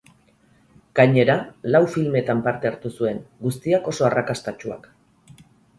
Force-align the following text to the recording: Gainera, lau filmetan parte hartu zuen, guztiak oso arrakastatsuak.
Gainera, 0.99 1.35
lau 1.75 1.83
filmetan 1.97 2.43
parte 2.49 2.71
hartu 2.73 2.95
zuen, 2.97 3.23
guztiak 3.47 3.95
oso 3.95 4.11
arrakastatsuak. 4.13 4.95